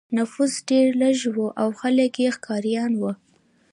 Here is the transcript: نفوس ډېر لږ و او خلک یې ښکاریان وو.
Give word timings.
نفوس 0.17 0.53
ډېر 0.69 0.87
لږ 1.01 1.19
و 1.35 1.39
او 1.61 1.69
خلک 1.79 2.13
یې 2.21 2.27
ښکاریان 2.35 2.91
وو. 2.97 3.11